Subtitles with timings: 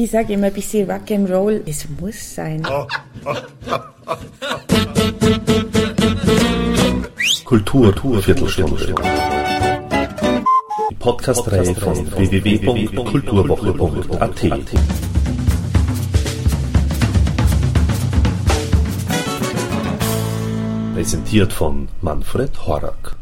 [0.00, 1.62] Ich sage immer ein bisschen Rock'n'Roll.
[1.66, 2.62] Es muss sein.
[7.44, 8.94] Kultur, Kultur Viertelstunde.
[10.88, 14.46] Die Podcast-Reihe von www.kulturwoche.at.
[20.94, 23.16] Präsentiert von Manfred Horak.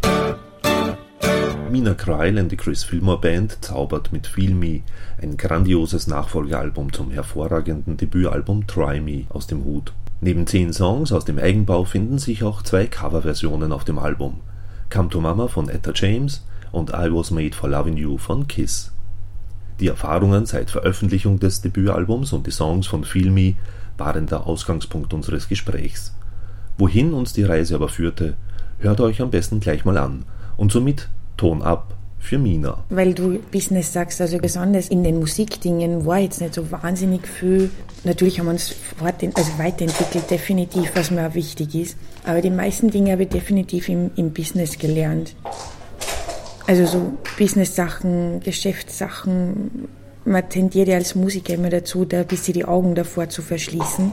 [1.77, 4.81] Mina Kreil und die Chris Fillmore Band zaubert mit Feel Me
[5.21, 9.93] ein grandioses Nachfolgealbum zum hervorragenden Debütalbum Try Me aus dem Hut.
[10.23, 14.41] Neben zehn Songs aus dem Eigenbau finden sich auch zwei Coverversionen auf dem Album.
[14.89, 18.93] Come to Mama von Etta James und I Was Made for Loving You von Kiss.
[19.79, 23.57] Die Erfahrungen seit Veröffentlichung des Debütalbums und die Songs von Feel Me
[23.99, 26.15] waren der Ausgangspunkt unseres Gesprächs.
[26.79, 28.39] Wohin uns die Reise aber führte,
[28.79, 30.25] hört euch am besten gleich mal an
[30.57, 32.85] und somit Ton ab für Mina.
[32.91, 37.71] Weil du Business sagst, also besonders in den Musikdingen war jetzt nicht so wahnsinnig viel.
[38.05, 38.75] Natürlich haben wir uns
[39.35, 41.97] also weiterentwickelt, definitiv, was mir auch wichtig ist.
[42.25, 45.35] Aber die meisten Dinge habe ich definitiv im, im Business gelernt.
[46.67, 49.89] Also so Business-Sachen, Geschäftssachen.
[50.25, 54.13] Man tendiert ja als Musiker immer dazu, da ein bisschen die Augen davor zu verschließen.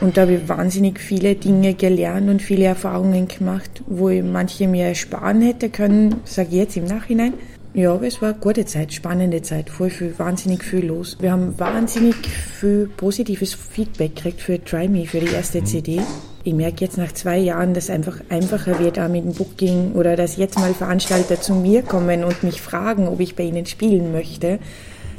[0.00, 4.66] Und da habe ich wahnsinnig viele Dinge gelernt und viele Erfahrungen gemacht, wo ich manche
[4.66, 7.34] mir ersparen hätte können, sage ich jetzt im Nachhinein.
[7.74, 11.16] Ja, aber es war eine gute Zeit, spannende Zeit, voll viel, wahnsinnig viel los.
[11.20, 16.00] Wir haben wahnsinnig viel positives Feedback gekriegt für Try Me, für die erste CD.
[16.42, 19.92] Ich merke jetzt nach zwei Jahren, dass es einfach einfacher wird auch mit dem Booking
[19.92, 23.66] oder dass jetzt mal Veranstalter zu mir kommen und mich fragen, ob ich bei ihnen
[23.66, 24.58] spielen möchte.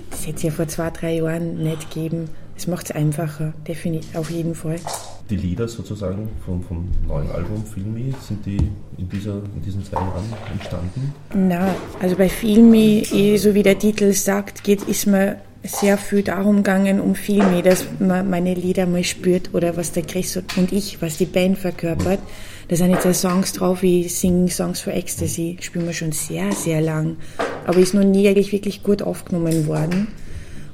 [0.09, 2.29] Das hätte es ja vor zwei, drei Jahren nicht gegeben.
[2.61, 4.75] Es macht es einfacher, definitiv, auf jeden Fall.
[5.31, 8.57] Die Lieder sozusagen vom, vom neuen Album Filmi, sind die
[8.99, 11.11] in, dieser, in diesen zwei Jahren entstanden?
[11.33, 16.21] Na, also bei Filmi, eh, so wie der Titel sagt, geht, ist mir sehr viel
[16.21, 20.71] darum gegangen, um Filmi, dass man meine Lieder mal spürt oder was der Chris und
[20.71, 22.19] ich, was die Band verkörpert.
[22.67, 26.51] Da sind jetzt auch Songs drauf wie Sing Songs for Ecstasy, spielen wir schon sehr,
[26.51, 27.17] sehr lang.
[27.65, 30.09] Aber ist noch nie eigentlich wirklich gut aufgenommen worden.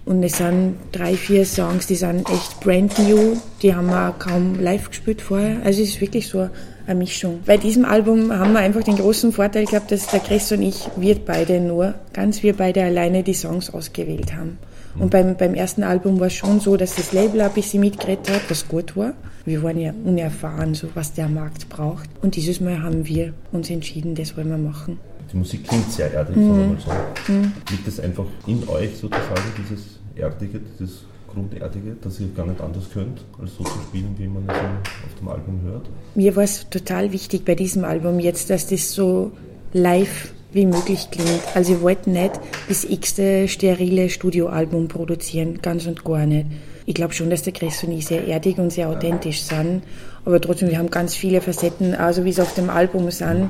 [0.07, 3.35] Und es sind drei, vier Songs, die sind echt brand new.
[3.61, 5.57] Die haben wir kaum live gespielt vorher.
[5.65, 6.49] Also es ist wirklich so
[6.87, 7.41] eine Mischung.
[7.45, 10.87] Bei diesem Album haben wir einfach den großen Vorteil gehabt, dass der Chris und ich,
[10.95, 14.57] wir beide nur, ganz wir beide alleine die Songs ausgewählt haben.
[14.97, 18.29] Und beim, beim ersten Album war es schon so, dass das Label ein bisschen mitgeredet
[18.29, 19.11] hat, was gut war.
[19.43, 22.09] Wir waren ja unerfahren, so was der Markt braucht.
[22.21, 24.99] Und dieses Mal haben wir uns entschieden, das wollen wir machen.
[25.33, 26.47] Die Musik klingt sehr erdig, mhm.
[26.47, 26.79] sagen wir mal
[27.25, 27.33] so.
[27.33, 27.51] Mhm.
[27.71, 32.89] Liegt es einfach in euch sozusagen, dieses Erdige, dieses Grunderdige, dass ihr gar nicht anders
[32.91, 35.85] könnt, als so zu spielen, wie man es auf dem Album hört?
[36.15, 39.31] Mir war es total wichtig bei diesem Album jetzt, dass das so
[39.73, 41.43] live wie möglich klingt.
[41.53, 46.47] Also ich wollte nicht das x-te sterile Studioalbum produzieren, ganz und gar nicht.
[46.85, 49.83] Ich glaube schon, dass der Chris und ich sehr erdig und sehr authentisch sind,
[50.23, 53.49] aber trotzdem, wir haben ganz viele Facetten, also wie es auf dem Album sind.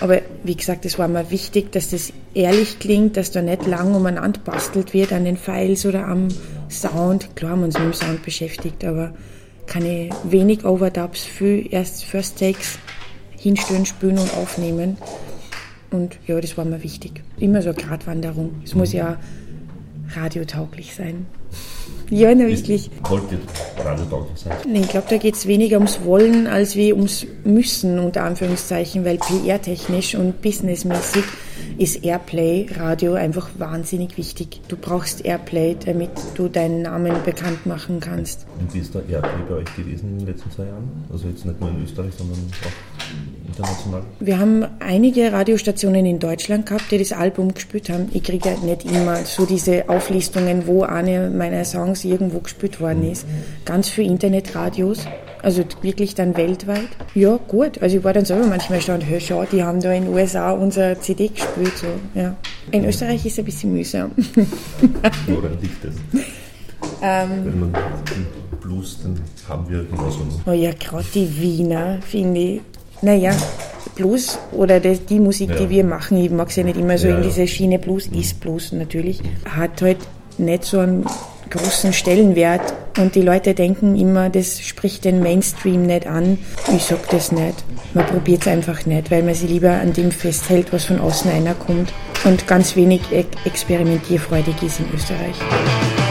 [0.00, 3.94] Aber wie gesagt, es war mir wichtig, dass das ehrlich klingt, dass da nicht lang
[3.94, 6.28] umeinander bastelt wird an den Files oder am
[6.70, 7.34] Sound.
[7.36, 9.14] Klar haben wir uns mit dem Sound beschäftigt, aber
[9.66, 12.78] keine wenig Overdubs, viel erst First Takes
[13.38, 14.96] hinstellen, spülen und aufnehmen.
[15.90, 17.22] Und ja, das war mir wichtig.
[17.38, 18.62] Immer so eine Gratwanderung.
[18.64, 19.18] Es muss ja
[20.14, 21.26] radiotauglich sein.
[22.10, 22.90] Ja, na, wirklich.
[23.08, 23.38] Wollte
[23.84, 24.56] radiotauglich sein?
[24.66, 29.04] Nee, ich glaube, da geht es weniger ums Wollen als wie ums Müssen, unter Anführungszeichen,
[29.04, 31.24] weil PR-technisch und businessmäßig
[31.78, 34.60] ist Airplay, Radio, einfach wahnsinnig wichtig.
[34.68, 38.46] Du brauchst Airplay, damit du deinen Namen bekannt machen kannst.
[38.58, 41.04] Und wie ist der Airplay bei euch gewesen in den letzten zwei Jahren?
[41.12, 42.95] Also jetzt nicht nur in Österreich, sondern auch
[43.46, 44.02] international?
[44.20, 48.08] Wir haben einige Radiostationen in Deutschland gehabt, die das Album gespielt haben.
[48.12, 53.10] Ich kriege ja nicht immer so diese Auflistungen, wo eine meiner Songs irgendwo gespielt worden
[53.10, 53.26] ist.
[53.64, 55.06] Ganz viele Internetradios.
[55.42, 56.88] Also wirklich dann weltweit.
[57.14, 57.80] Ja, gut.
[57.80, 60.50] Also ich war dann selber manchmal schon, hör schau, die haben da in den USA
[60.52, 61.76] unser CD gespielt.
[61.76, 62.34] So, ja.
[62.72, 64.10] In Österreich ist es ein bisschen mühsam.
[65.26, 65.94] Woran liegt das?
[67.02, 67.72] Ähm, Wenn man
[68.60, 69.18] Blues, dann
[69.48, 70.20] haben wir genauso.
[70.46, 72.60] Oh ja, gerade die Wiener, finde ich.
[73.02, 73.32] Naja,
[73.94, 75.56] Blues oder die, Musik, ja.
[75.56, 78.06] die wir machen, ich mag es ja nicht immer so ja, in diese Schiene Blues,
[78.08, 79.98] ist Blues natürlich, hat halt
[80.38, 81.06] nicht so einen
[81.50, 86.38] großen Stellenwert und die Leute denken immer, das spricht den Mainstream nicht an.
[86.74, 87.64] Ich sag das nicht.
[87.94, 91.30] Man probiert es einfach nicht, weil man sich lieber an dem festhält, was von außen
[91.30, 91.92] einer kommt
[92.24, 93.02] und ganz wenig
[93.44, 96.05] experimentierfreudig ist in Österreich.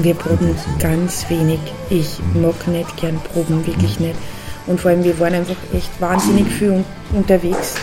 [0.00, 1.58] Wir proben ganz wenig.
[1.90, 4.14] Ich mag nicht gern proben, wirklich nicht.
[4.68, 7.74] Und vor allem, wir waren einfach echt wahnsinnig viel unterwegs.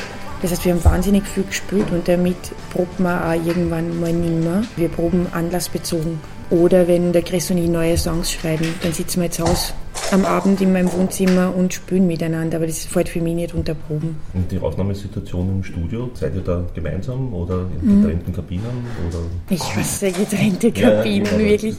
[0.41, 2.37] Das heißt, wir haben wahnsinnig viel gespielt und damit
[2.71, 4.63] probt man auch irgendwann mal nimmer.
[4.77, 6.21] Wir proben anlassbezogen.
[6.51, 9.73] Oder wenn der Chris und ich neue Songs schreiben, dann sitzen wir jetzt aus
[10.11, 13.73] am Abend in meinem Wohnzimmer und spielen miteinander, aber das fällt für mich nicht unter
[13.73, 14.17] Proben.
[14.33, 18.35] Und die Aufnahmesituation im Studio, seid ihr da gemeinsam oder in getrennten mhm.
[18.35, 18.85] Kabinen?
[19.09, 19.19] Oder?
[19.49, 21.75] Ich hasse getrennte Kabinen, ja, wirklich.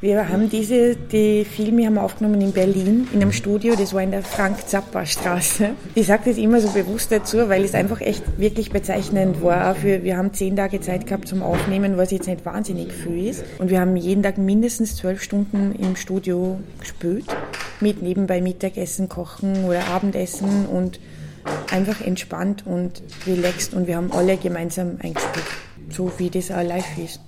[0.00, 4.12] Wir haben diese, die Filme haben aufgenommen in Berlin, in einem Studio, das war in
[4.12, 5.70] der Frank-Zappa-Straße.
[5.96, 9.74] Ich sage das immer so bewusst dazu, weil es einfach echt wirklich bezeichnend war.
[9.74, 13.42] Für, wir haben zehn Tage Zeit gehabt zum Aufnehmen, was jetzt nicht wahnsinnig viel ist.
[13.58, 17.26] Und wir haben jeden Tag mindestens zwölf Stunden im Studio gespielt,
[17.80, 21.00] mit nebenbei Mittagessen, Kochen oder Abendessen und
[21.72, 23.74] einfach entspannt und relaxed.
[23.74, 25.46] Und wir haben alle gemeinsam eingespielt,
[25.90, 27.18] so wie das auch live ist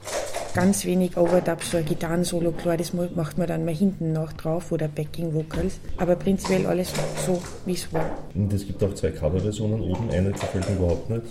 [0.54, 4.72] ganz wenig Overdubs, so ein Gitarren-Solo, klar, das macht man dann mal hinten noch drauf
[4.72, 5.80] oder Backing-Vocals.
[5.96, 6.92] Aber prinzipiell alles
[7.26, 8.10] so, wie es war.
[8.34, 11.22] Und es gibt auch zwei Coverversionen oben, eine gefällt mir überhaupt nicht.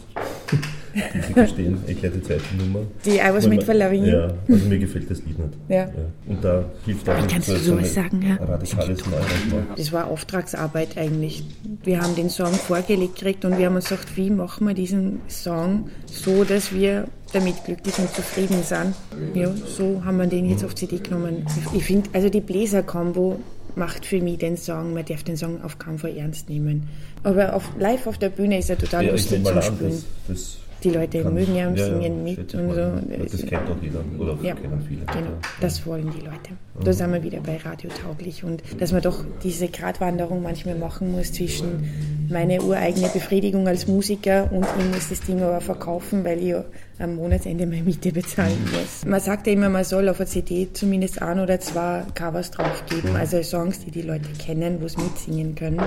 [0.94, 2.80] Die sie gestehen, erklärte Zeitennummer.
[3.06, 4.12] Die I Was Made for Loving You.
[4.12, 5.54] Ja, also mir gefällt das Lied nicht.
[5.68, 5.76] Ja.
[5.76, 5.90] ja.
[6.28, 8.44] Und da hilft auch kannst du sowas sagen, ja?
[8.44, 9.78] radikales Neuarrangement.
[9.78, 11.44] Das war Auftragsarbeit eigentlich.
[11.84, 15.22] Wir haben den Song vorgelegt gekriegt und wir haben uns gedacht, wie machen wir diesen
[15.28, 18.96] Song so, dass wir damit glücklich und zufrieden sind.
[19.34, 21.46] Ja, so haben wir den jetzt auf CD genommen.
[21.74, 23.40] Ich finde, also die Bläser-Kombo
[23.76, 26.88] macht für mich den Song, man darf den Song auf keinen Fall ernst nehmen.
[27.24, 29.92] Aber auf, live auf der Bühne ist er total ja, lustig zum Spielen.
[29.92, 33.26] Das, das die Leute mögen ja ja, singen ja, mit und so.
[33.32, 35.02] Das kennt auch jeder oder ja, kennen viele.
[35.06, 36.52] Genau, das wollen die Leute.
[36.84, 41.12] Da sind wir wieder bei Radio tauglich und dass man doch diese Gratwanderung manchmal machen
[41.12, 46.42] muss zwischen meine ureigene Befriedigung als Musiker und ich muss das Ding aber verkaufen, weil
[46.42, 46.56] ich
[47.00, 49.06] am Monatsende meine Miete bezahlen muss.
[49.06, 53.16] Man sagt ja immer, man soll auf der CD zumindest ein oder zwei Covers draufgeben,
[53.16, 55.82] also Songs, die die Leute kennen, wo sie mitsingen können.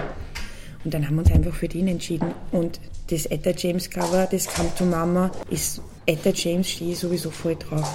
[0.84, 2.32] Und dann haben wir uns einfach für den entschieden.
[2.50, 2.81] Und
[3.11, 7.56] das Etta James Cover, das Come to Mama, ist Etta James stehe ich sowieso voll
[7.56, 7.88] drauf.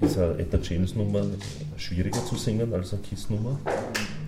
[0.00, 1.24] Ist eine Etta James Nummer
[1.76, 3.58] schwieriger zu singen als eine Kiss-Nummer?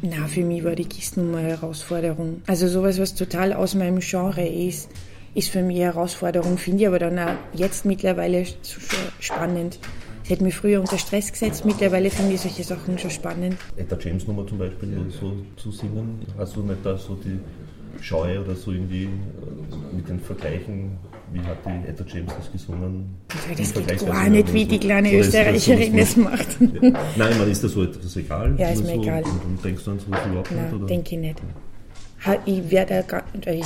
[0.03, 2.43] Na, für mich war die Kiss-Nummer eine Herausforderung.
[2.47, 4.89] Also sowas, was total aus meinem Genre ist,
[5.35, 8.47] ist für mich eine Herausforderung, finde ich aber dann auch jetzt mittlerweile
[9.21, 9.79] spannend.
[10.27, 13.59] Es hätte mich früher unter Stress gesetzt, mittlerweile finde ich solche Sachen schon spannend.
[13.77, 17.39] Etta James Nummer zum Beispiel so zu singen, hast du nicht da so die
[18.03, 19.09] Scheu oder so irgendwie äh,
[19.95, 20.99] mit den Vergleichen,
[21.33, 23.15] wie hat die Etta James das gesungen?
[23.57, 26.61] Das geht gar nicht, wie die kleine Österreicherin es macht.
[26.61, 28.57] Nein, man ist da so etwas egal?
[28.59, 29.23] Ja, ist mir so, egal.
[29.23, 30.91] Und, und denkst du an sowas überhaupt Nein, nicht?
[30.91, 31.43] Denke ich nicht.
[32.45, 33.05] Ich werde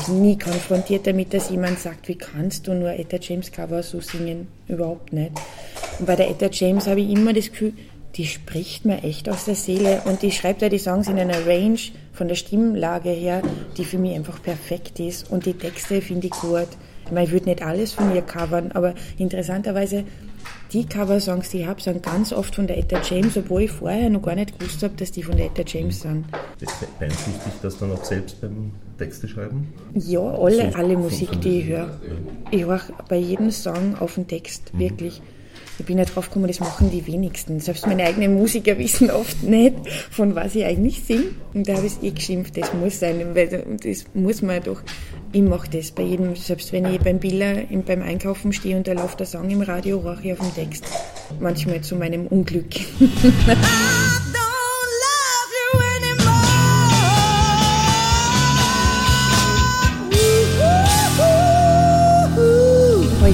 [0.08, 4.48] nie konfrontiert damit, dass jemand sagt, wie kannst du nur Etta James Cover so singen?
[4.68, 5.32] Überhaupt nicht.
[5.98, 7.72] Und bei der Etta James habe ich immer das Gefühl,
[8.16, 11.46] die spricht mir echt aus der Seele und die schreibt ja die Songs in einer
[11.46, 11.78] Range
[12.12, 13.40] von der Stimmlage her,
[13.76, 16.68] die für mich einfach perfekt ist und die Texte finde ich gut.
[17.06, 20.04] Ich meine, ich würde nicht alles von ihr covern, aber interessanterweise
[20.72, 24.08] die Coversongs, die ich habe, sind ganz oft von der Etta James, obwohl ich vorher
[24.08, 26.26] noch gar nicht gewusst habe, dass die von der Etta James sind.
[26.98, 29.72] Beeinflusst dich das dann auch selbst beim Texte schreiben?
[29.94, 32.00] Ja, alle, so, alle Musik, die ich höre.
[32.50, 34.78] Ich höre bei jedem Song auf den Text, mhm.
[34.78, 35.22] wirklich.
[35.80, 37.58] Ich bin ja drauf gekommen, das machen die wenigsten.
[37.58, 39.74] Selbst meine eigenen Musiker wissen oft nicht,
[40.10, 41.30] von was ich eigentlich singe.
[41.54, 44.82] Und da habe ich es eh geschimpft, das muss sein, weil das muss man doch.
[45.32, 48.94] Ich mache das bei jedem, selbst wenn ich beim Biller beim Einkaufen stehe und da
[48.94, 50.84] läuft der Song im Radio, rache ich auf den Text.
[51.38, 52.66] Manchmal zu meinem Unglück.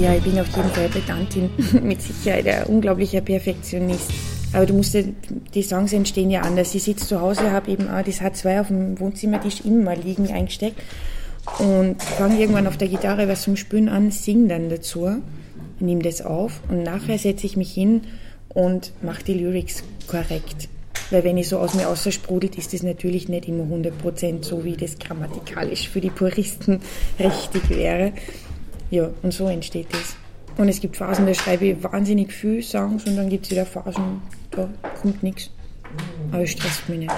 [0.02, 1.48] ja, ich bin auf jeden Fall Pedantin,
[1.82, 4.10] mit Sicherheit ein unglaublicher Perfektionist.
[4.52, 5.00] Aber du musst ja,
[5.54, 6.74] die Songs entstehen ja anders.
[6.74, 10.82] Ich sitze zu Hause, habe eben auch das H2 auf dem Wohnzimmertisch immer liegen eingesteckt
[11.58, 15.08] und fange irgendwann auf der Gitarre was zum Spülen an, singe dann dazu,
[15.80, 18.02] nehme das auf und nachher setze ich mich hin
[18.48, 20.68] und mache die Lyrics korrekt.
[21.10, 24.76] Weil wenn ich so aus mir aussprudelt, ist das natürlich nicht immer 100% so, wie
[24.76, 26.80] das grammatikalisch für die Puristen
[27.20, 28.12] richtig wäre.
[28.90, 30.16] Ja, und so entsteht das.
[30.56, 33.66] Und es gibt Phasen, da schreibe ich wahnsinnig viel Songs und dann gibt es wieder
[33.66, 34.68] Phasen, da
[35.00, 35.50] kommt nichts.
[36.32, 37.14] Aber es stresst mich nicht.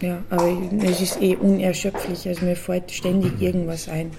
[0.00, 4.10] Ja, aber es ist eh unerschöpflich, also mir fällt ständig irgendwas ein.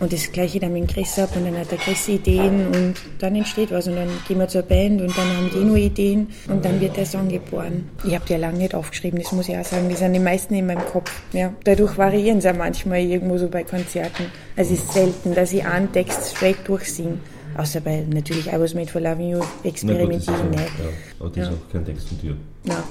[0.00, 2.94] Und das gleiche dann mit dem Chris ab und dann hat der Chris Ideen und
[3.20, 6.26] dann entsteht was und dann gehen wir zur Band und dann haben die nur Ideen
[6.48, 7.88] und dann wird der Song geboren.
[8.02, 10.18] Ich habe die ja lange nicht aufgeschrieben, das muss ich auch sagen, die sind die
[10.18, 11.12] meisten in meinem Kopf.
[11.32, 11.52] Ja.
[11.62, 14.24] Dadurch variieren sie manchmal irgendwo so bei Konzerten.
[14.56, 17.18] Also es ist selten, dass ich einen Text straight durchsinge.
[17.56, 20.78] Außer bei natürlich I Was Made for Loving You experimentiere ich nicht.
[20.78, 20.84] Ja,
[21.20, 21.42] aber das ja.
[21.44, 22.36] ist auch kein Text von dir.
[22.64, 22.82] Ja.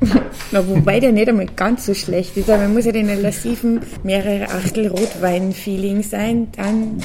[0.00, 0.20] ja.
[0.52, 3.80] Na, wobei der nicht einmal ganz so schlecht ist, aber man muss ja den lassiven
[4.02, 7.02] mehrere Achtel Rotwein-Feeling sein, dann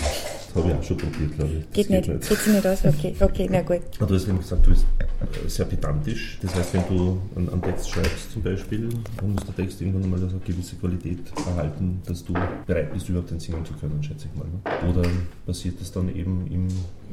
[0.56, 1.72] habe ich auch schon probiert, glaube ich.
[1.72, 2.30] Geht, geht, nicht.
[2.30, 2.86] Geht sie nicht aus?
[2.86, 3.82] Okay, okay, na gut.
[3.98, 6.38] Aber du hast eben gesagt, du bist äh, sehr pedantisch.
[6.42, 10.20] Das heißt, wenn du einen, Text schreibst zum Beispiel, dann muss der Text irgendwann mal
[10.20, 12.34] eine gewisse Qualität erhalten, dass du
[12.68, 14.46] bereit bist, überhaupt den singen zu können, schätze ich mal.
[14.46, 14.90] Ne?
[14.90, 15.10] Oder
[15.46, 16.68] passiert das dann eben im,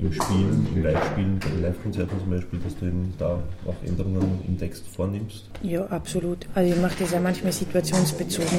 [0.05, 4.59] im Spielen, im Live-Spielen, bei Live-Konzerten zum Beispiel, dass du eben da auch Änderungen im
[4.59, 5.49] Text vornimmst?
[5.63, 6.47] Ja, absolut.
[6.55, 8.59] Also ich mache das ja manchmal situationsbezogen,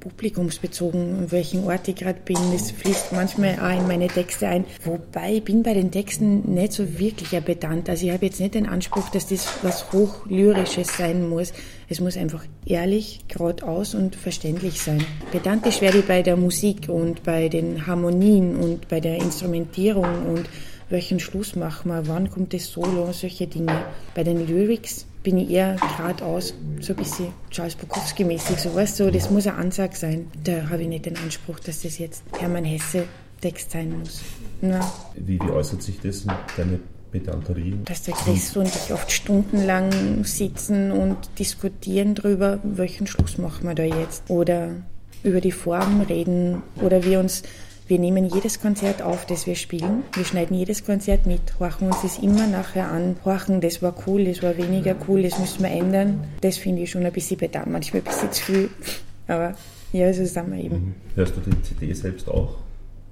[0.00, 2.36] publikumsbezogen, in welchem Ort ich gerade bin.
[2.52, 4.66] Das fließt manchmal auch in meine Texte Texte ein.
[4.84, 7.88] Wobei ich bin bei den Texten nicht so wirklich ein Pedant.
[7.88, 11.54] Also ich habe jetzt nicht den Anspruch, dass das was Hochlyrisches sein muss.
[11.88, 15.02] Es muss einfach ehrlich, geradeaus und verständlich sein.
[15.32, 20.50] Pedantisch werde ich bei der Musik und bei den Harmonien und bei der Instrumentierung und
[20.90, 23.84] welchen Schluss machen wir, wann kommt das Solo, solche Dinge.
[24.14, 29.46] Bei den Lyrics bin ich eher geradeaus, so ein bisschen Charles Bukowski-mäßig, so, das muss
[29.46, 30.30] ein Ansag sein.
[30.44, 33.04] Da habe ich nicht den Anspruch, dass das jetzt Hermann Hesse
[33.40, 34.20] Text sein muss.
[34.62, 34.80] Ja.
[35.16, 36.80] Wie, wie äußert sich das in deine
[37.10, 37.78] Pedanterie?
[37.84, 43.74] Dass der Chris und ich oft stundenlang sitzen und diskutieren darüber, welchen Schluss machen wir
[43.74, 44.28] da jetzt.
[44.28, 44.76] Oder
[45.22, 46.62] über die Form reden.
[46.82, 47.42] Oder wir uns,
[47.88, 50.04] wir nehmen jedes Konzert auf, das wir spielen.
[50.14, 54.24] Wir schneiden jedes Konzert mit, horchen uns das immer nachher an, horchen, das war cool,
[54.24, 56.24] das war weniger cool, das müssen wir ändern.
[56.40, 58.70] Das finde ich schon ein bisschen pedant, manchmal ein bisschen zu viel.
[59.26, 59.54] Aber
[59.92, 60.76] ja, so sind wir eben.
[60.76, 60.94] Mhm.
[61.16, 62.56] Hörst du die CD selbst auch?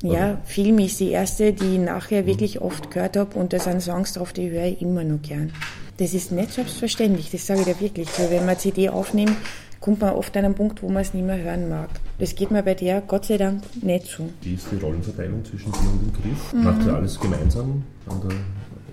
[0.02, 3.83] Ja, Film ist die erste, die ich nachher wirklich oft gehört habe und da sind
[3.83, 5.52] Songs drauf, die höre ich immer noch gern.
[5.97, 8.09] Das ist nicht selbstverständlich, das sage ich dir wirklich.
[8.11, 9.37] So, wenn man CD aufnimmt,
[9.81, 11.88] kommt man oft an einen Punkt, wo man es nicht mehr hören mag.
[12.19, 14.28] Das geht mir bei der Gott sei Dank nicht so.
[14.43, 16.52] Wie ist die Rollenverteilung zwischen dir und dem Griff?
[16.52, 16.64] Mhm.
[16.64, 18.37] Macht ihr alles gemeinsam an der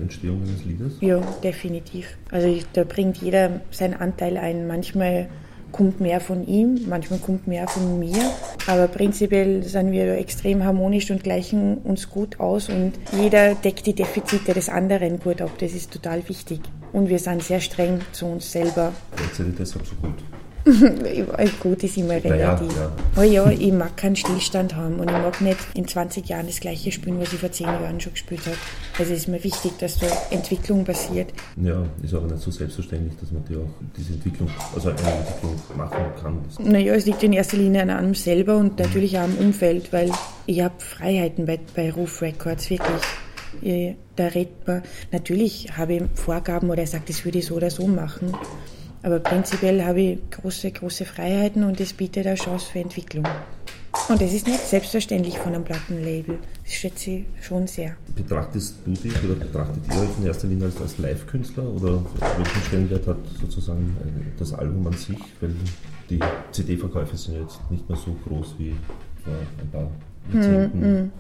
[0.01, 0.93] Entstehung eines Liedes?
[1.01, 2.17] Ja, definitiv.
[2.31, 4.67] Also da bringt jeder seinen Anteil ein.
[4.67, 5.27] Manchmal
[5.75, 8.32] kommt mehr von ihm, manchmal kommt mehr von mir.
[8.65, 13.94] Aber prinzipiell sind wir extrem harmonisch und gleichen uns gut aus und jeder deckt die
[13.94, 15.51] Defizite des anderen gut ab.
[15.60, 16.62] Das ist total wichtig.
[16.94, 18.94] Und wir sind sehr streng zu uns selber.
[19.22, 20.15] Jetzt ihr deshalb so gut.
[21.60, 22.72] Gut ist immer relativ.
[22.75, 22.91] Ja, ja.
[23.17, 26.60] Oh ja, ich mag keinen Stillstand haben und ich mag nicht in 20 Jahren das
[26.60, 28.57] gleiche spielen, was ich vor 10 Jahren schon gespielt habe.
[28.98, 31.31] Also ist mir wichtig, dass da Entwicklung passiert.
[31.62, 35.55] Ja, ist aber nicht so selbstverständlich, dass man die auch diese Entwicklung, also eine Entwicklung
[35.77, 36.41] machen kann.
[36.60, 40.12] Naja, es liegt in erster Linie an einem selber und natürlich auch am Umfeld, weil
[40.48, 43.01] ich habe Freiheiten bei, bei Roof Records, wirklich.
[44.15, 44.81] Da redet man,
[45.12, 48.34] natürlich habe ich Vorgaben oder er sagt, das würde ich so oder so machen.
[49.05, 53.24] Aber prinzipiell habe ich große, große Freiheiten und es bietet eine Chance für Entwicklung.
[54.09, 56.39] Und das ist nicht selbstverständlich von einem Plattenlabel.
[56.63, 57.95] Das schätze ich schon sehr.
[58.15, 62.62] Betrachtest du dich oder betrachtet ihr euch in erster Linie als, als Live-Künstler oder welchen
[62.67, 63.95] Stellenwert hat sozusagen
[64.39, 65.19] das Album an sich?
[65.39, 65.53] Weil
[66.09, 66.19] die
[66.51, 68.74] CD-Verkäufe sind jetzt nicht mehr so groß wie
[69.24, 69.91] vor ein paar
[70.34, 71.12] Jahrzehnten, mm, mm.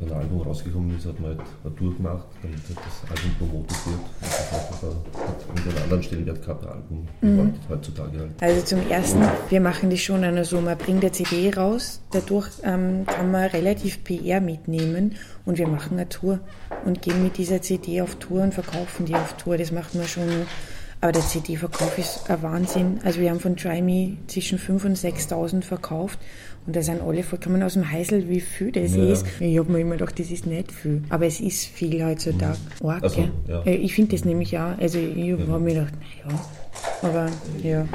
[0.00, 3.86] wenn ein Album rausgekommen ist, hat man halt eine Tour gemacht, damit das Album promotet
[3.86, 3.98] wird.
[3.98, 7.52] Und das hat einen anderen Stellenwert gehabt, ein Album mm.
[7.68, 8.30] heutzutage halt.
[8.40, 12.48] Also zum Ersten, wir machen das schon also so, man bringt eine CD raus, dadurch
[12.64, 16.40] ähm, kann man relativ PR mitnehmen und wir machen eine Tour
[16.84, 19.56] und gehen mit dieser CD auf Tour und verkaufen die auf Tour.
[19.56, 20.28] Das macht man schon
[21.00, 23.00] aber der CD-Verkauf ist ein Wahnsinn.
[23.04, 26.18] Also wir haben von Try Me zwischen 5.000 und 6.000 verkauft
[26.66, 29.04] und da sind alle vollkommen aus dem Heisel, wie viel das ja.
[29.04, 29.26] ist.
[29.40, 31.02] Ich habe mir immer gedacht, das ist nicht viel.
[31.08, 32.58] Aber es ist viel heutzutage.
[32.80, 32.88] Mhm.
[32.88, 33.62] Arg, also, ja.
[33.62, 34.76] Äh, ich finde das nämlich auch.
[34.78, 35.38] Also ich ja.
[35.46, 36.38] habe mir gedacht, naja.
[37.02, 37.30] Aber
[37.62, 37.86] ja.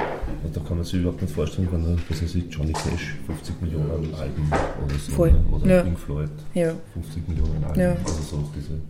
[0.52, 4.14] Da kann man sich überhaupt nicht vorstellen, wenn was weiß ich, Johnny Cash 50 Millionen
[4.14, 4.50] Alben
[4.84, 5.12] oder so.
[5.12, 5.34] Voll.
[5.52, 5.82] Oder ja.
[5.82, 8.04] Pink Floyd 50 Millionen Alben.
[8.04, 8.80] Also so diese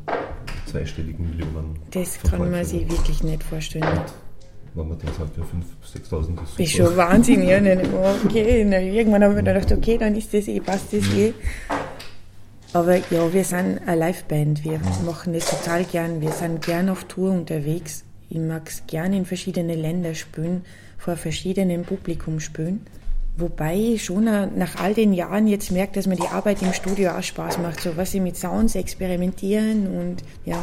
[0.66, 1.78] zweistelligen Millionen.
[1.90, 3.86] Das kann man sich wirklich nicht vorstellen.
[3.86, 4.04] Und
[4.74, 6.62] wenn man dann sagt, ja 5.000, 6.000 ist super.
[6.62, 7.58] Ist schon Wahnsinn, ja.
[8.24, 11.32] Okay, na, irgendwann habe ich mir gedacht, okay, dann ist das eh, passt das eh.
[12.72, 16.20] Aber ja, wir sind eine Liveband, wir machen das total gern.
[16.20, 18.04] Wir sind gern auf Tour unterwegs.
[18.28, 20.64] Ich mag es gern in verschiedene Länder spielen,
[20.98, 22.84] vor verschiedenen Publikum spielen.
[23.36, 27.12] Wobei ich schon nach all den Jahren jetzt merke, dass mir die Arbeit im Studio
[27.12, 27.80] auch Spaß macht.
[27.80, 30.62] So was sie mit Sounds experimentieren und ja,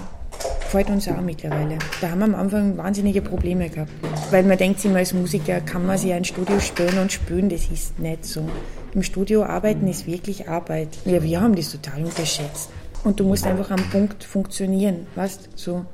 [0.62, 1.78] gefällt uns auch mittlerweile.
[2.00, 3.92] Da haben wir am Anfang wahnsinnige Probleme gehabt.
[4.30, 7.68] Weil man denkt immer, als Musiker kann man sich ein Studio spielen und spülen, das
[7.68, 8.48] ist nicht so.
[8.94, 10.90] Im Studio arbeiten ist wirklich Arbeit.
[11.06, 12.70] Ja, wir haben das total unterschätzt.
[13.04, 15.86] Und du musst einfach am Punkt funktionieren, weißt so.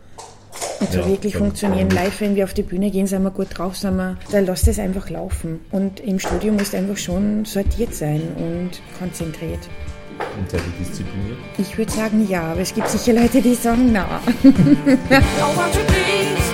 [0.80, 1.89] Und so ja, wirklich funktionieren.
[1.89, 4.68] Live, wenn wir auf die Bühne gehen, sind wir gut drauf, sind wir, da lasst
[4.68, 5.60] es einfach laufen.
[5.72, 9.60] Und im Studio muss einfach schon sortiert sein und konzentriert.
[10.38, 11.38] Und seid ihr diszipliniert?
[11.58, 14.22] Ich würde sagen ja, aber es gibt sicher Leute, die sagen na.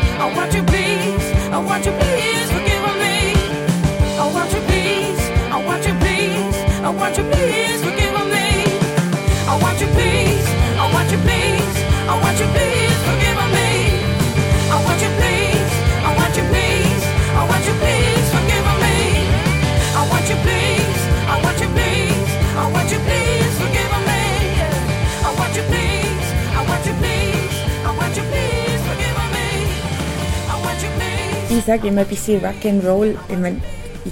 [31.64, 33.16] Ich sage immer ein bisschen Rock'n'Roll.
[33.30, 33.56] Ich meine,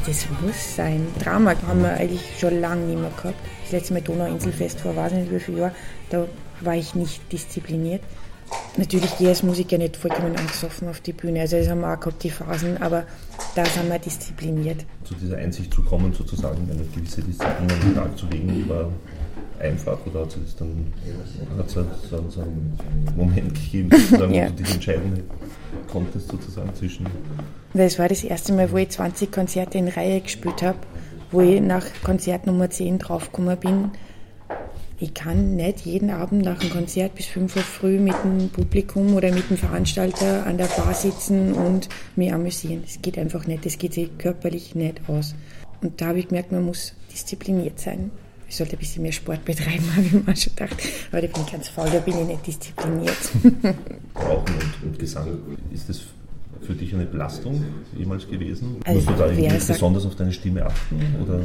[0.08, 1.06] das muss sein.
[1.22, 3.36] Drama haben wir eigentlich schon lange nicht mehr gehabt.
[3.64, 5.76] Das letzte Mal Donauinselfest vor weiß nicht wie viele Jahren,
[6.10, 6.28] da
[6.62, 8.02] war ich nicht diszipliniert.
[8.78, 11.42] Natürlich gehe ich als Musiker nicht vollkommen angesoffen auf die Bühne.
[11.42, 13.04] Also das haben wir auch gehabt, die Phasen, aber
[13.54, 14.86] da sind wir diszipliniert.
[15.04, 18.88] Zu dieser Einsicht zu kommen, sozusagen eine gewisse Disziplin an den Tag zu legen, war
[19.62, 20.94] einfach oder hat es dann
[21.58, 21.86] hat es so,
[22.30, 22.78] so einen
[23.16, 24.46] Moment gegeben, sozusagen, ja.
[24.46, 25.24] wo du dich entscheiden
[25.92, 27.06] konntest sozusagen zwischen.
[27.74, 30.80] Das war das erste Mal, wo ich 20 Konzerte in Reihe gespielt habe,
[31.32, 33.92] wo ich nach Konzert Nummer 10 draufgekommen bin
[35.02, 39.16] ich kann nicht jeden Abend nach dem Konzert bis 5 Uhr früh mit dem Publikum
[39.16, 42.84] oder mit dem Veranstalter an der Bar sitzen und mich amüsieren.
[42.84, 43.66] Das geht einfach nicht.
[43.66, 45.34] Das geht sich körperlich nicht aus.
[45.82, 48.12] Und da habe ich gemerkt, man muss diszipliniert sein.
[48.52, 50.76] Ich sollte ein bisschen mehr Sport betreiben, habe ich mir schon gedacht.
[51.10, 53.16] Aber ich bin ganz faul, da bin ich nicht diszipliniert.
[54.14, 55.38] Rauchen und, und Gesang,
[55.74, 56.02] ist das
[56.60, 57.64] für dich eine Belastung
[57.98, 58.76] jemals gewesen?
[58.84, 61.00] Also Musst du da irgendwie besonders auf deine Stimme achten?
[61.24, 61.40] Oder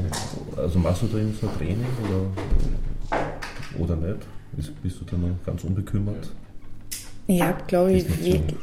[0.60, 4.26] also machst du da irgendwie so ein Training oder, oder nicht?
[4.82, 6.32] Bist, du da noch ganz unbekümmert?
[7.28, 8.56] Habe, glaube ich, wirklich.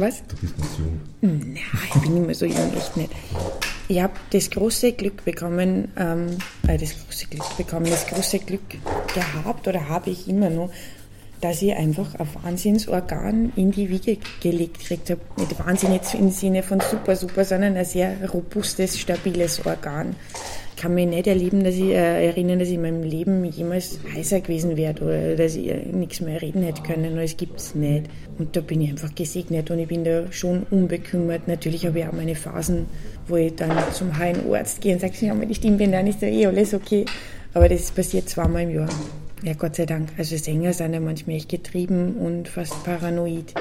[0.00, 0.22] Was?
[0.28, 1.00] Du bist nicht jung.
[1.20, 1.58] Nein,
[1.94, 3.10] ich bin mehr so jung, echt nicht.
[3.88, 8.60] Ich habe das große Glück bekommen, ähm, äh, das große Glück bekommen, das große Glück
[9.14, 10.70] gehabt oder habe ich immer noch,
[11.40, 15.20] dass ich einfach ein Wahnsinnsorgan in die Wiege gelegt gekriegt habe.
[15.36, 20.16] Nicht Wahnsinn jetzt im Sinne von super, super, sondern ein sehr robustes, stabiles Organ.
[20.78, 23.98] Ich kann mich nicht erleben, dass ich äh, erinnern, dass ich in meinem Leben jemals
[24.14, 27.18] heißer gewesen wäre oder dass ich äh, nichts mehr reden hätte können.
[27.18, 28.04] Es gibt es nicht.
[28.38, 31.48] Und da bin ich einfach gesegnet und ich bin da schon unbekümmert.
[31.48, 32.86] Natürlich habe ich auch meine Phasen,
[33.26, 36.46] wo ich dann zum Arzt gehe und sage, ja, meine bin, dann ist da eh
[36.46, 37.06] alles okay.
[37.54, 38.88] Aber das passiert zweimal im Jahr.
[39.42, 40.10] Ja, Gott sei Dank.
[40.16, 43.52] Also Sänger sind ja manchmal echt getrieben und fast paranoid.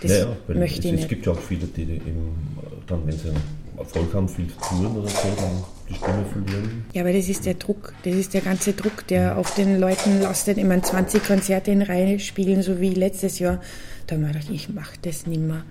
[0.00, 1.02] Das ja, ja, möchte es, ich nicht.
[1.02, 2.36] Es gibt ja auch viele, die eben
[2.86, 3.32] dann, wenn sie
[3.82, 6.84] Erfolg haben, viel touren oder so, dann die Stimme verlieren.
[6.92, 7.94] Ja, aber das ist der Druck.
[8.04, 10.58] Das ist der ganze Druck, der auf den Leuten lastet.
[10.58, 13.60] Ich meine, 20 Konzerte in Reihe spielen, so wie letztes Jahr.
[14.06, 15.64] Da habe ich gedacht, ich mache das nicht mehr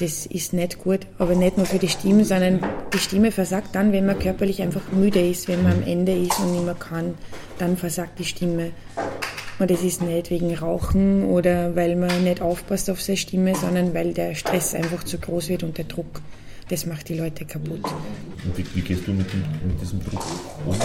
[0.00, 2.60] das ist nicht gut, aber nicht nur für die Stimme, sondern
[2.92, 6.38] die Stimme versagt dann, wenn man körperlich einfach müde ist, wenn man am Ende ist
[6.40, 7.14] und nicht mehr kann,
[7.58, 8.70] dann versagt die Stimme.
[9.58, 13.92] Und das ist nicht wegen Rauchen oder weil man nicht aufpasst auf seine Stimme, sondern
[13.92, 16.22] weil der Stress einfach zu groß wird und der Druck.
[16.70, 17.82] Das macht die Leute kaputt.
[17.82, 20.22] Und wie, wie gehst du mit, dem, mit, diesem Druck
[20.64, 20.76] um?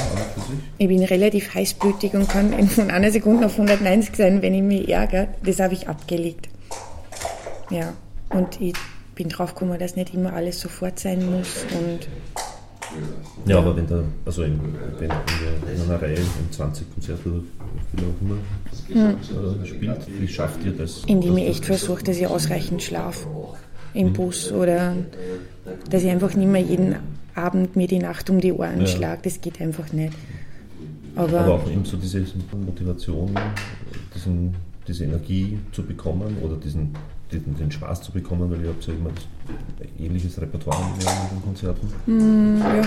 [0.80, 4.89] Ich bin relativ heißblütig und kann von einer Sekunde auf 190 sein, wenn ich mich
[4.89, 5.28] ärgere.
[5.43, 6.50] Das habe ich abgelegt.
[7.69, 7.93] Ja,
[8.30, 8.74] und ich
[9.13, 12.08] bin drauf gekommen, dass nicht immer alles sofort sein muss und
[13.45, 14.60] ja, aber wenn da, also in,
[15.00, 17.41] wenn, in einer Reihe in 20 Konzerte oder
[17.91, 18.38] wie auch immer
[18.88, 19.63] hm.
[19.63, 21.04] äh, spielt, wie schafft ihr das?
[21.06, 23.28] Indem ich echt versuche, dass ich ausreichend schlafe
[23.96, 24.96] im Bus oder
[25.90, 26.96] dass ich einfach nicht mehr jeden
[27.34, 28.88] Abend mir die Nacht um die Ohren ja.
[28.88, 29.22] schlage.
[29.24, 30.14] Das geht einfach nicht.
[31.16, 32.24] Aber, aber auch eben so diese
[32.66, 33.32] Motivation,
[34.14, 34.54] diesen,
[34.88, 36.94] diese Energie zu bekommen oder diesen
[37.32, 39.10] den, den, Spaß zu bekommen, weil ihr habt ja immer
[39.98, 41.88] ähnliches Repertoire mit den Konzerten.
[42.06, 42.82] Mm, ja.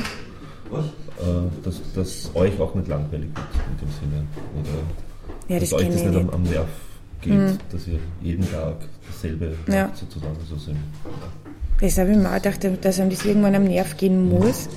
[0.75, 4.27] Äh, dass, dass euch auch nicht langweilig wird in dem Sinne.
[4.55, 6.68] Oder ja, dass das euch das nicht am, am, Nerv
[7.20, 7.59] geht, mm.
[7.70, 8.76] dass ihr jeden Tag
[9.07, 9.90] dasselbe ja.
[9.94, 10.37] sozusagen.
[10.48, 10.57] So
[11.81, 14.68] das habe ich mir auch gedacht, dass einem das irgendwann am Nerv gehen muss.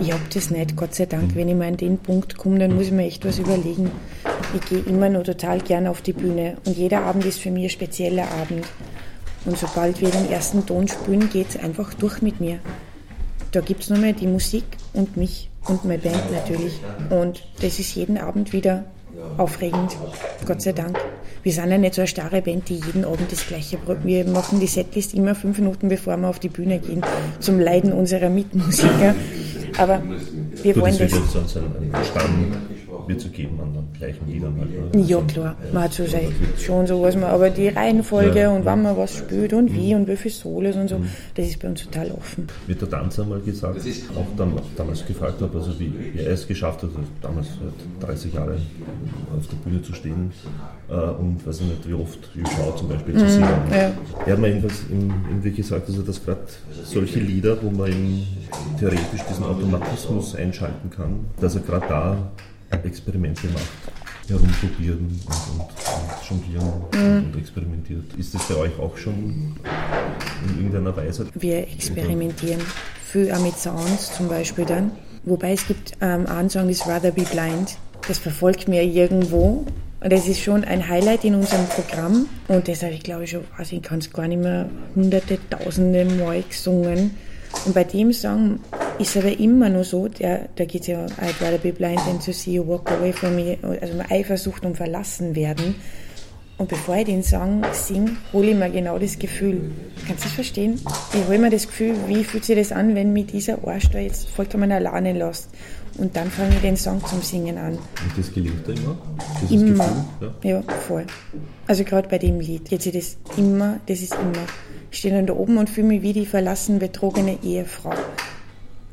[0.00, 1.32] Ich habe das nicht, Gott sei Dank.
[1.32, 1.34] Mhm.
[1.34, 3.90] Wenn ich mal an den Punkt komme, dann muss ich mir echt was überlegen.
[4.54, 7.64] Ich gehe immer nur total gern auf die Bühne und jeder Abend ist für mich
[7.64, 8.66] ein spezieller Abend.
[9.44, 12.60] Und sobald wir den ersten Ton spielen, geht es einfach durch mit mir.
[13.50, 16.80] Da gibt es nur mehr die Musik und mich und meine Band natürlich.
[17.10, 18.84] Und das ist jeden Abend wieder
[19.36, 19.96] aufregend,
[20.46, 20.98] Gott sei Dank.
[21.42, 24.04] Wir sind ja nicht so eine starre Band, die jeden Abend das Gleiche braucht.
[24.04, 27.02] Wir machen die Setlist immer fünf Minuten, bevor wir auf die Bühne gehen,
[27.40, 29.14] zum Leiden unserer Mitmusiker.
[29.78, 30.02] Aber
[30.62, 31.12] wir wollen das.
[31.12, 32.52] Jetzt ein Stamm
[33.06, 34.94] wird es geben an den gleichen Liedern halt.
[34.94, 35.02] Ne?
[35.02, 38.64] Ja, klar, man hat so sein, schon so, was man, aber die Reihenfolge ja, und
[38.64, 40.00] wann man was spielt und wie mhm.
[40.00, 41.08] und wie viel Solos und so, mhm.
[41.34, 42.48] das ist bei uns total offen.
[42.66, 43.80] Wird der Tanzer mal gesagt,
[44.16, 47.48] auch dann, damals gefragt habe, also wie, wie er es geschafft hat, also damals
[48.00, 48.56] 30 Jahre
[49.36, 50.32] auf der Bühne zu stehen
[50.88, 52.18] äh, und weiß ich nicht, wie oft
[52.56, 53.48] Schau zum Beispiel zu mhm, singen.
[53.70, 53.92] Ja.
[54.26, 56.40] Er hat mir jedenfalls irgendwie gesagt, also dass gerade
[56.84, 58.26] solche Lieder, wo man eben
[58.78, 62.32] theoretisch diesen Automatismus einschalten kann, dass er gerade da
[62.84, 63.68] Experimente macht
[64.28, 67.26] herumprobieren und, und, und jonglieren mhm.
[67.26, 68.14] und experimentiert.
[68.16, 69.56] Ist das bei euch auch schon
[70.48, 71.26] in irgendeiner Weise?
[71.34, 72.60] Wir experimentieren
[73.04, 74.92] viel auch mit Sounds zum Beispiel dann.
[75.24, 77.76] Wobei es gibt ähm, einen Song, ist Rather Be Blind.
[78.08, 79.64] Das verfolgt mir irgendwo.
[80.00, 82.26] Und das ist schon ein Highlight in unserem Programm.
[82.48, 85.38] Und das habe ich, glaube ich, schon, also ich kann es gar nicht mehr hunderte,
[85.48, 87.16] tausende Mal gesungen.
[87.64, 88.58] Und bei dem Song
[88.98, 92.20] ist aber immer nur so, der, da geht es ja, I'd rather be blind than
[92.20, 95.74] to see you walk away from me, also Eifersucht und verlassen werden.
[96.58, 99.72] Und bevor ich den Song singe, hole ich mir genau das Gefühl.
[100.06, 100.80] Kannst du das verstehen?
[101.12, 103.98] Ich hole mir das Gefühl, wie fühlt sich das an, wenn mich dieser Arsch da
[103.98, 105.48] jetzt vollkommen alleine lässt.
[105.98, 107.72] Und dann fange ich den Song zum Singen an.
[107.72, 108.96] Und das gelingt dir immer?
[109.50, 110.06] Immer.
[110.20, 110.50] Ja.
[110.50, 111.04] ja, voll.
[111.66, 114.46] Also gerade bei dem Lied geht sich das immer, das ist immer.
[114.90, 117.94] Ich stehe dann da oben und fühle mich wie die verlassen betrogene Ehefrau.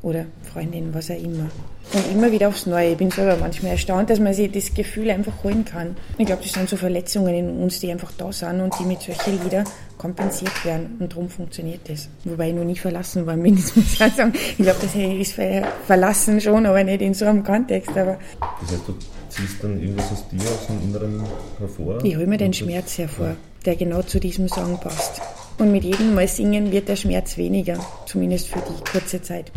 [0.01, 1.49] Oder Freundin, was auch immer.
[1.91, 2.91] Und immer wieder aufs Neue.
[2.91, 5.97] Ich bin selber manchmal erstaunt, dass man sich das Gefühl einfach holen kann.
[6.17, 9.01] Ich glaube, das sind so Verletzungen in uns, die einfach da sind und die mit
[9.01, 9.65] solchen Liedern
[9.97, 10.97] kompensiert werden.
[10.99, 12.07] Und darum funktioniert das.
[12.25, 14.33] Wobei ich noch nie verlassen war, bin, das muss ich sagen.
[14.33, 15.39] Ich glaube, das ist
[15.87, 17.89] verlassen schon, aber nicht in so einem Kontext.
[17.89, 18.17] Aber
[18.61, 18.95] das heißt, du
[19.29, 21.23] ziehst dann irgendwas aus dir, aus dem Inneren
[21.57, 22.03] hervor?
[22.03, 23.35] Ich hole mir den Schmerz hervor,
[23.65, 25.21] der genau zu diesem Song passt.
[25.57, 29.51] Und mit jedem Mal singen wird der Schmerz weniger, zumindest für die kurze Zeit.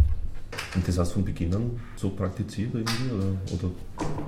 [0.74, 3.10] Und das hast du von Beginn an so praktiziert irgendwie?
[3.12, 3.74] Oder, oder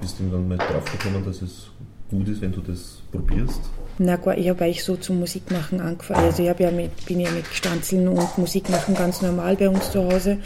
[0.00, 1.68] bist du dann mal drauf gekommen, dass es
[2.10, 3.60] gut ist, wenn du das probierst?
[3.98, 6.24] Na gut, ich habe eigentlich so zum Musikmachen angefangen.
[6.24, 10.04] Also ich ja mit, bin ja mit Stanzeln und Musikmachen ganz normal bei uns zu
[10.04, 10.38] Hause.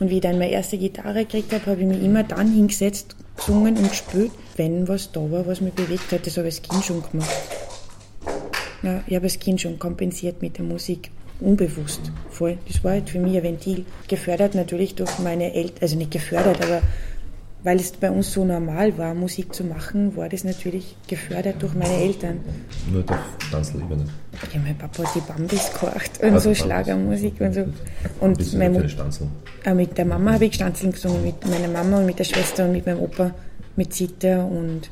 [0.00, 3.14] Und wie ich dann meine erste Gitarre gekriegt habe, habe ich mich immer dann hingesetzt,
[3.36, 6.26] gesungen und gespielt, wenn was da war, was mich bewegt hat.
[6.26, 7.30] Das habe ich als Kind schon gemacht.
[8.82, 11.10] Ja, ich habe als Kind schon kompensiert mit der Musik.
[11.42, 12.00] Unbewusst,
[12.30, 12.58] voll.
[12.68, 13.84] Das war halt für mich ein Ventil.
[14.08, 16.82] Gefördert natürlich durch meine Eltern, also nicht gefördert, aber
[17.64, 21.74] weil es bei uns so normal war, Musik zu machen, war das natürlich gefördert durch
[21.74, 22.40] meine Eltern.
[22.90, 24.04] Nur durch Tanzelebene?
[24.52, 27.64] Ja, mein Papa hat die Bambis gekocht und also so Schlagermusik und so.
[28.20, 29.30] Und Bist mein Stanzeln?
[29.64, 32.64] Äh, mit der Mama habe ich Stanzeln gesungen, mit meiner Mama und mit der Schwester
[32.64, 33.32] und mit meinem Opa,
[33.76, 34.90] mit Zither und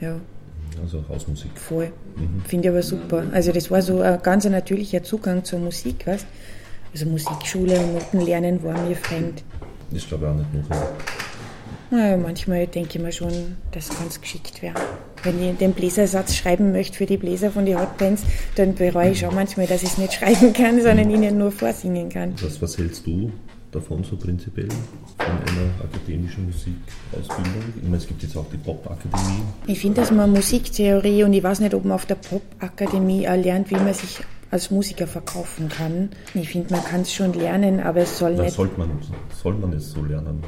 [0.00, 0.20] ja.
[0.82, 1.50] Also Hausmusik.
[1.54, 1.92] Voll.
[2.16, 2.42] Mhm.
[2.46, 3.24] Finde ich aber super.
[3.32, 6.26] Also das war so ein ganz natürlicher Zugang zur Musik, weißt
[6.92, 9.42] Also Musikschule und Notenlernen war mir fremd.
[9.90, 10.76] Das glaube ich auch nicht noch.
[11.90, 14.74] Naja, manchmal denke ich mir schon, dass ganz geschickt wäre.
[15.22, 18.24] Wenn ich den Bläsersatz schreiben möchte für die Bläser von den Hotbands,
[18.56, 22.10] dann bereue ich schon manchmal, dass ich es nicht schreiben kann, sondern ihnen nur vorsingen
[22.10, 22.34] kann.
[22.42, 23.32] Was, was hältst du
[23.70, 27.62] davon so prinzipiell, von einer akademischen Musikausbildung?
[27.76, 29.42] Ich meine, es gibt jetzt auch die Popakademie.
[29.66, 33.70] Ich finde, dass man Musiktheorie, und ich weiß nicht, ob man auf der Popakademie lernt,
[33.70, 36.08] wie man sich als Musiker verkaufen kann.
[36.34, 38.54] Ich finde, man kann es schon lernen, aber es soll Na, nicht...
[38.54, 38.90] Sollte man,
[39.42, 40.42] soll man es so lernen?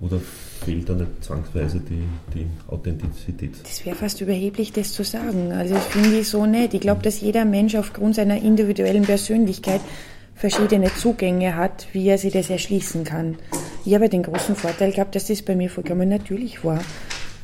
[0.00, 0.18] Oder
[0.64, 3.52] fehlt da nicht zwangsweise die, die Authentizität?
[3.64, 5.52] Das wäre fast überheblich, das zu sagen.
[5.52, 6.72] Also ich finde ich so nicht.
[6.72, 9.80] Ich glaube, dass jeder Mensch aufgrund seiner individuellen Persönlichkeit
[10.40, 13.36] verschiedene Zugänge hat, wie er sich das erschließen kann.
[13.84, 16.80] Ich habe den großen Vorteil gehabt, dass das bei mir vollkommen natürlich war.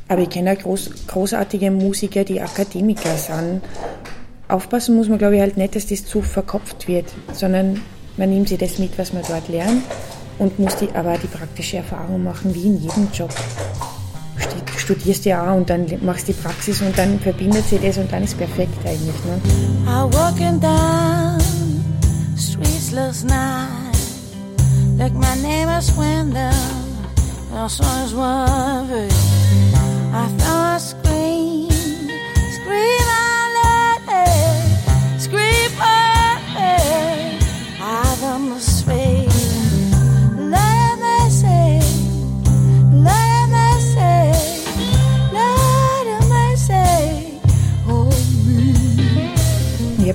[0.08, 3.60] Aber ich kenne auch groß, großartige Musiker, die Akademiker sind.
[4.48, 7.04] Aufpassen muss man, glaube ich, halt nicht, dass das zu verkopft wird,
[7.34, 7.82] sondern
[8.16, 9.82] man nimmt sich das mit, was man dort lernt
[10.38, 13.30] und muss die, aber die praktische Erfahrung machen, wie in jedem Job.
[14.72, 18.10] Du studierst ja auch und dann machst die Praxis und dann verbindet sich das und
[18.10, 19.24] dann ist perfekt eigentlich.
[19.24, 19.40] Ne?
[22.86, 23.96] restless night.
[24.96, 26.52] Like my name is window,
[27.52, 29.12] I saw this worried.
[30.14, 31.70] I thought I'd scream,
[32.52, 33.05] scream.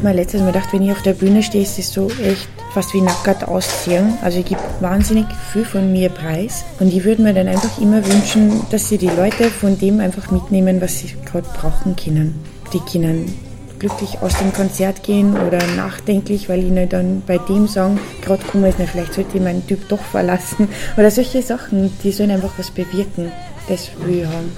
[0.02, 2.50] Habe mir letztes Mal gedacht, wenn ich auf der Bühne stehe, ist es so echt
[2.74, 4.18] fast wie nackert ausziehen.
[4.24, 6.66] Also ich gebe wahnsinnig viel von mir preis.
[6.80, 10.32] Und ich würde mir dann einfach immer wünschen, dass sie die Leute von dem einfach
[10.32, 12.34] mitnehmen, was sie gerade brauchen können.
[12.74, 13.32] Die können
[13.78, 18.66] glücklich aus dem Konzert gehen oder nachdenklich, weil ihnen dann bei dem Song gerade kommen
[18.66, 20.68] ist, vielleicht sollte ich meinen Typ doch verlassen.
[20.98, 23.32] Oder solche Sachen, die sollen einfach was bewirken.
[23.68, 24.52] Das will ich haben.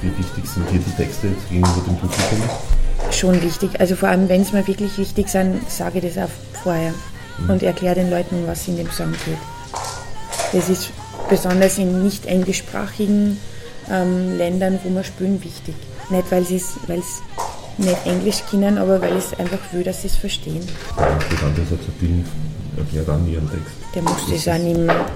[0.00, 2.48] Wie wichtig sind dir die Texte gegenüber dem Publikum?
[3.16, 3.80] Schon wichtig.
[3.80, 6.30] Also vor allem, wenn es mir wirklich wichtig sind, sage ich das auch
[6.62, 6.92] vorher
[7.38, 7.50] mhm.
[7.50, 9.38] und erkläre den Leuten, was in dem Song geht.
[10.52, 10.90] Das ist
[11.28, 13.38] besonders in nicht englischsprachigen
[13.90, 15.74] ähm, Ländern, wo wir spielen, wichtig.
[16.10, 16.74] Nicht, weil sie es
[17.78, 20.66] nicht Englisch kennen, aber weil es einfach will, dass sie es verstehen.
[20.96, 21.80] Die andere Satz
[22.76, 23.74] erklärt auch ihren Text.
[23.94, 25.06] Der muss das auch nicht mehr.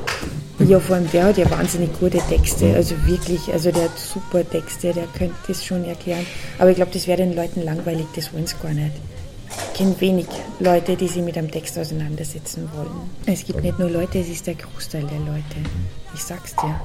[0.59, 4.49] Ja, vor allem der hat ja wahnsinnig gute Texte, also wirklich, also der hat super
[4.49, 6.27] Texte, der könnte das schon erklären.
[6.59, 8.93] Aber ich glaube, das wäre den Leuten langweilig, das wollen sie gar nicht.
[9.73, 10.27] Ich kenne wenig
[10.61, 13.11] Leute, die sich mit einem Text auseinandersetzen wollen.
[13.27, 15.57] Es gibt nicht nur Leute, es ist der Großteil der Leute.
[16.15, 16.81] Ich sag's dir.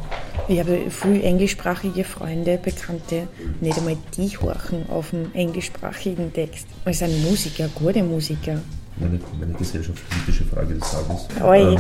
[0.48, 3.28] Ich habe viel englischsprachige Freunde, Bekannte,
[3.60, 6.68] nicht einmal die horchen auf einen englischsprachigen Text.
[6.86, 8.62] Es sind Musiker, gute Musiker.
[8.98, 11.28] Meine, meine gesellschaftspolitische Frage des Tages.
[11.44, 11.78] Oi.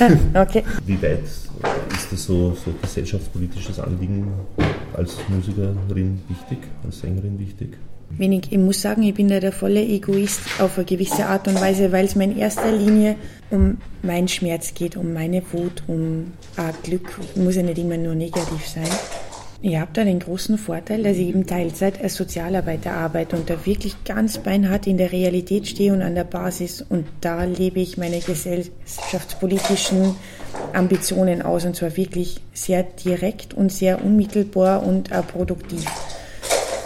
[0.00, 0.62] Ähm, okay.
[0.84, 4.30] Wie weit ist das so, so gesellschaftspolitisches Anliegen
[4.94, 7.78] als Musikerin wichtig, als Sängerin wichtig?
[8.10, 8.50] wenig.
[8.50, 11.92] Ich muss sagen, ich bin da der volle Egoist auf eine gewisse Art und Weise,
[11.92, 13.16] weil es mir in erster Linie
[13.50, 17.18] um meinen Schmerz geht, um meine Wut, um auch Glück.
[17.36, 18.88] Muss ja nicht immer nur negativ sein.
[19.62, 23.66] Ich habe da den großen Vorteil, dass ich eben Teilzeit als Sozialarbeiter arbeite und da
[23.66, 26.80] wirklich ganz beinhart in der Realität stehe und an der Basis.
[26.80, 30.14] Und da lebe ich meine gesellschaftspolitischen
[30.72, 35.84] Ambitionen aus und zwar wirklich sehr direkt und sehr unmittelbar und auch produktiv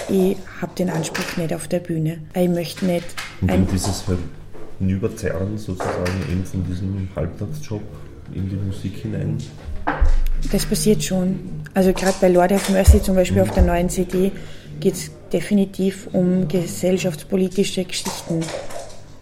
[0.09, 2.19] ich habe den Anspruch nicht auf der Bühne.
[2.35, 3.05] Ich möchte nicht.
[3.41, 4.05] Und ein dieses
[4.79, 7.83] Hinüberzerren sozusagen eben von diesem Halbtagsjob
[8.35, 9.39] in die Musik hinein?
[10.53, 11.39] Das passiert schon.
[11.75, 14.31] Also gerade bei Lord of Mercy zum Beispiel auf der neuen CD
[14.81, 18.41] geht es definitiv um gesellschaftspolitische Geschichten.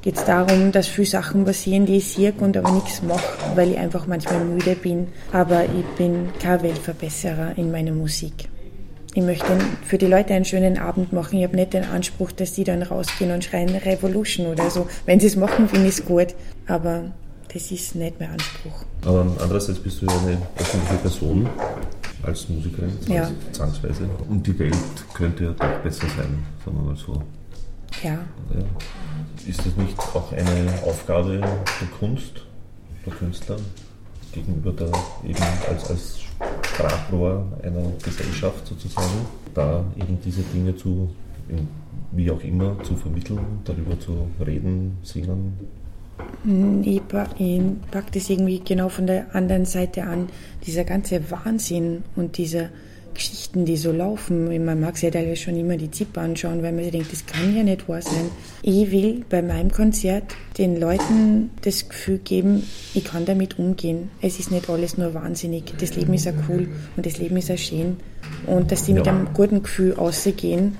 [0.03, 3.23] Geht es darum, dass viele Sachen passieren, die ich sehe und aber nichts mache,
[3.55, 5.09] weil ich einfach manchmal müde bin.
[5.31, 8.49] Aber ich bin kein Weltverbesserer in meiner Musik
[9.15, 11.39] ich möchte für die Leute einen schönen Abend machen.
[11.39, 14.87] Ich habe nicht den Anspruch, dass die dann rausgehen und schreien Revolution oder so.
[15.05, 16.29] Wenn sie es machen, finde ich es gut.
[16.67, 17.13] Aber
[17.53, 18.85] das ist nicht mein Anspruch.
[19.05, 21.49] Aber andererseits bist du ja eine öffentliche Person
[22.23, 23.31] als Musikerin, ja.
[23.53, 24.09] zwangsweise.
[24.29, 24.77] Und die Welt
[25.13, 27.23] könnte ja doch besser sein, sagen wir mal so.
[28.03, 28.13] Ja.
[28.13, 28.65] ja.
[29.47, 32.47] Ist das nicht auch eine Aufgabe der Kunst,
[33.05, 33.57] der Künstler,
[34.33, 34.91] gegenüber der
[35.29, 36.21] eben als, als
[36.67, 41.11] Sprachrohr einer Gesellschaft sozusagen, da eben diese Dinge zu,
[42.13, 45.59] wie auch immer, zu vermitteln, darüber zu reden, singen.
[46.83, 50.29] Ich, packe das irgendwie genau von der anderen Seite an.
[50.67, 52.71] Dieser ganze Wahnsinn und dieser
[53.15, 54.65] Geschichten, die so laufen.
[54.65, 57.27] Man mag sich ja teilweise schon immer die Zippe anschauen, weil man sich denkt, das
[57.27, 58.31] kann ja nicht wahr sein.
[58.63, 60.25] Ich will bei meinem Konzert
[60.59, 64.11] den Leuten das Gefühl geben, ich kann damit umgehen.
[64.21, 65.75] Es ist nicht alles nur wahnsinnig.
[65.79, 67.97] Das Leben ist ja cool und das Leben ist ja schön.
[68.47, 70.77] Und dass die mit einem guten Gefühl rausgehen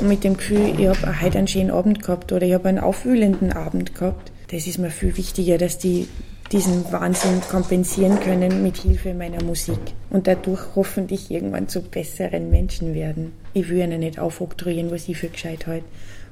[0.00, 2.78] und mit dem Gefühl, ich habe heute einen schönen Abend gehabt oder ich habe einen
[2.78, 4.32] aufwühlenden Abend gehabt.
[4.50, 6.08] Das ist mir viel wichtiger, dass die
[6.52, 12.94] diesen Wahnsinn kompensieren können mit Hilfe meiner Musik und dadurch hoffentlich irgendwann zu besseren Menschen
[12.94, 13.32] werden.
[13.52, 15.84] Ich will ihnen nicht aufoktroyieren, was ich für gescheit halte,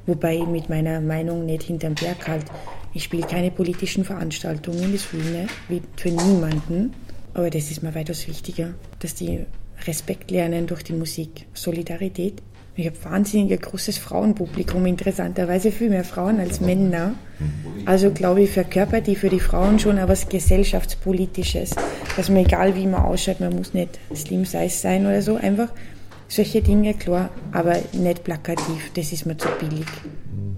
[0.06, 2.46] wobei ich mit meiner Meinung nicht hinterm Berg halt.
[2.94, 6.94] Ich spiele keine politischen Veranstaltungen, das will ich nicht, für niemanden,
[7.34, 9.40] aber das ist mir weitaus wichtiger, dass die
[9.86, 12.40] Respekt lernen durch die Musik, Solidarität
[12.76, 17.14] ich habe wahnsinnig großes Frauenpublikum, interessanterweise viel mehr Frauen als Männer.
[17.86, 21.70] Also glaube ich, verkörpert die für die Frauen schon aber was gesellschaftspolitisches.
[22.16, 25.68] Dass man egal wie man ausschaut, man muss nicht Slim Size sein oder so, einfach
[26.28, 29.86] solche Dinge, klar, aber nicht plakativ, das ist mir zu billig.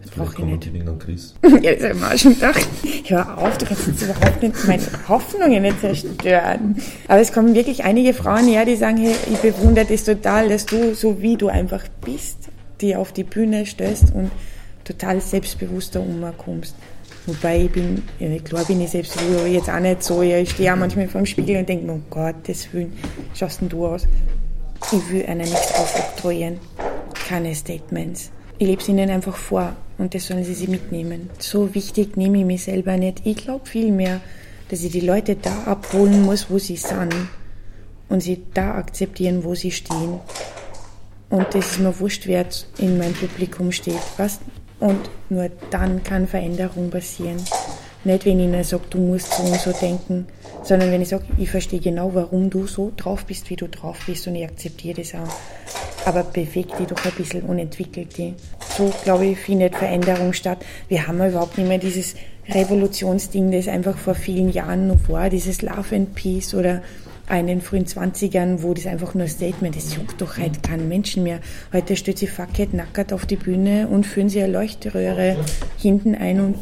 [0.02, 0.74] Das brauche ich nicht.
[0.74, 1.34] Die an Chris.
[1.62, 2.68] ja, das habe ich mir auch schon gedacht.
[3.06, 6.76] Hör auf, du kannst jetzt überhaupt nicht meine Hoffnungen nicht zerstören.
[7.08, 10.66] Aber es kommen wirklich einige Frauen her, die sagen, hey, ich bewundere das total, dass
[10.66, 12.48] du, so wie du einfach bist,
[12.80, 14.30] die auf die Bühne stößt und
[14.84, 16.74] total selbstbewusster umkommst.
[17.26, 20.22] Wobei ich bin, ja, klar bin ich selbstbewusst, aber jetzt auch nicht so.
[20.22, 22.94] Ja, ich stehe auch manchmal vor dem Spiegel und denke mir, oh Gott, das Willen,
[23.34, 24.06] schaust denn du aus?
[24.92, 26.58] Ich will einer nichts aufoktroyieren.
[27.28, 28.30] Keine Statements.
[28.58, 31.30] Ich lebe es ihnen einfach vor und das sollen sie sich mitnehmen.
[31.38, 33.20] So wichtig nehme ich mich selber nicht.
[33.24, 34.20] Ich glaube vielmehr,
[34.68, 37.14] dass ich die Leute da abholen muss, wo sie sind
[38.08, 40.20] und sie da akzeptieren, wo sie stehen.
[41.30, 42.46] Und das ist mir wurscht, wer
[42.78, 44.00] in meinem Publikum steht.
[44.16, 44.40] Was?
[44.80, 47.36] Und nur dann kann Veränderung passieren.
[48.08, 50.26] Nicht, wenn ich ihnen sage, du musst so und so denken,
[50.62, 53.98] sondern wenn ich sage, ich verstehe genau, warum du so drauf bist, wie du drauf
[54.06, 55.28] bist und ich akzeptiere das auch.
[56.06, 58.32] Aber beweg dich doch ein bisschen und entwickelt die.
[58.78, 60.64] So, glaube ich, findet Veränderung statt.
[60.88, 62.14] Wir haben ja überhaupt nicht mehr dieses
[62.48, 66.80] Revolutionsding, das einfach vor vielen Jahren noch war, dieses Love and Peace oder
[67.30, 70.88] in den frühen 20ern, wo das einfach nur ein Statement ist, juckt doch heute keinen
[70.88, 71.40] Menschen mehr.
[71.74, 75.36] Heute stellt sie Facket nackert auf die Bühne und führen sie eine Leuchtröhre
[75.76, 76.56] hinten ein und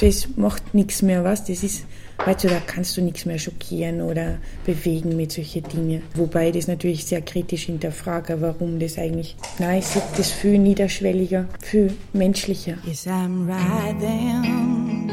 [0.00, 1.44] das macht nichts mehr, was?
[1.44, 1.84] Das ist,
[2.24, 6.02] heutzutage kannst du nichts mehr schockieren oder bewegen mit solchen Dingen.
[6.14, 11.46] Wobei das natürlich sehr kritisch hinterfrage, warum das eigentlich, nein, ich sehe das viel niederschwelliger,
[11.60, 12.78] viel menschlicher.
[12.86, 15.10] Yes, I'm riding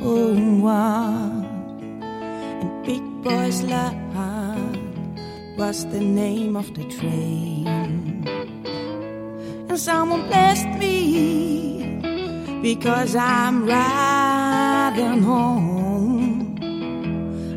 [0.00, 1.44] homeward
[2.60, 4.02] in big boys line
[5.56, 7.66] was the name of the train.
[9.68, 11.61] And someone blessed me
[12.62, 16.56] because I'm riding home.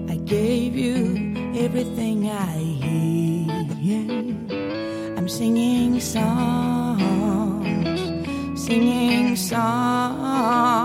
[0.09, 3.67] I gave you everything I had.
[5.17, 7.01] I'm singing songs,
[8.59, 10.75] singing songs,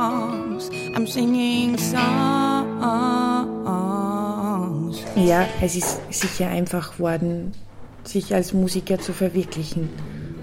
[0.95, 2.11] I'm singing songs.
[5.17, 7.53] Ja, es ist sicher einfach worden,
[8.05, 9.89] sich als Musiker zu verwirklichen.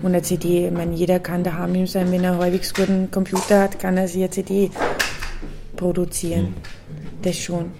[0.01, 3.61] Und eine CD, ich meine, jeder kann daheim sein, wenn er einen halbwegs guten Computer
[3.61, 4.69] hat, kann er sich eine CD
[5.75, 6.55] produzieren.
[7.21, 7.71] Das schon.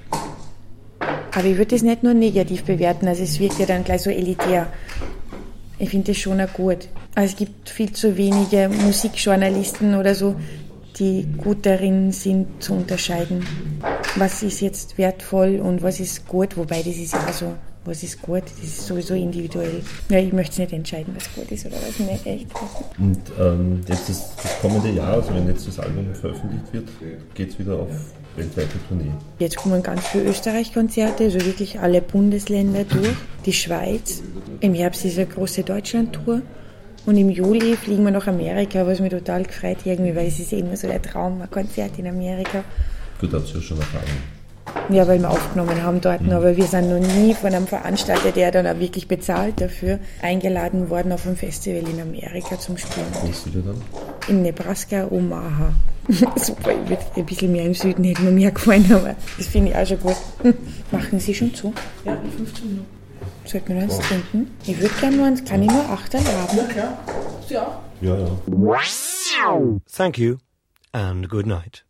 [0.99, 4.10] Aber ich würde das nicht nur negativ bewerten, also es wirkt ja dann gleich so
[4.10, 4.67] elitär.
[5.77, 6.88] Ich finde das schon auch gut.
[7.13, 10.36] Also es gibt viel zu wenige Musikjournalisten oder so,
[10.97, 13.45] die gut darin sind zu unterscheiden,
[14.15, 17.53] was ist jetzt wertvoll und was ist gut, wobei das ist ja so
[17.88, 19.82] was ist gut, das ist sowieso individuell.
[20.10, 22.47] Ja, ich möchte nicht entscheiden, was gut ist oder was nicht, echt.
[23.00, 26.89] Und ähm, jetzt das, das, kommende Jahr, also wenn jetzt das Album veröffentlicht wird,
[27.34, 27.89] geht es wieder auf
[28.36, 29.12] weltweite Tournee?
[29.39, 33.15] Jetzt kommen ganz viele Österreich-Konzerte, also wirklich alle Bundesländer durch.
[33.45, 34.21] Die Schweiz,
[34.60, 36.41] im Herbst ist eine große Deutschland-Tour.
[37.06, 40.52] Und im Juli fliegen wir nach Amerika, was mich total gefreut irgendwie, weil es ist
[40.52, 42.65] immer so der Traum, ein Konzert in Amerika.
[43.21, 44.37] Gut, dazu ja schon Erfahrung.
[44.89, 46.21] Ja, weil wir aufgenommen haben dort.
[46.21, 46.32] Mhm.
[46.32, 50.89] Aber wir sind noch nie von einem Veranstalter, der dann auch wirklich bezahlt dafür, eingeladen
[50.89, 53.08] worden auf ein Festival in Amerika zum Spielen.
[53.21, 53.82] Wo ist du dann?
[54.27, 55.73] In Nebraska, Omaha.
[56.38, 59.71] Super, ich würde ein bisschen mehr im Süden hätte mir mehr gefallen, aber das finde
[59.71, 60.15] ich auch schon gut.
[60.91, 61.73] Machen Sie schon zu?
[62.06, 62.97] Ja, in 15 Minuten.
[63.43, 64.51] Sollten wir noch eins trinken?
[64.65, 66.25] Ich würde gerne nur eins, kann ich nur acht haben?
[66.56, 66.97] Ja, klar.
[67.47, 67.80] Sie auch?
[68.01, 68.30] Ja, ja.
[69.91, 70.38] Thank you
[70.91, 71.87] and good night.